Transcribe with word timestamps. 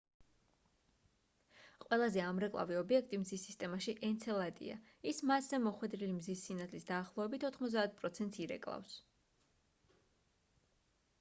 ყველაზე 1.83 2.21
ამრეკლავი 2.27 2.77
ობიექტი 2.79 3.19
მზის 3.25 3.43
სისტემაში 3.49 3.93
ენცელადია 4.07 4.77
ის 5.11 5.21
მასზე 5.33 5.59
მოხვედრილი 5.67 6.15
მზის 6.17 6.41
სინათლის 6.49 6.87
დაახლოებით 6.93 7.45
90 7.49 7.95
პროცენტს 8.01 8.39
ირეკლავს 8.47 8.95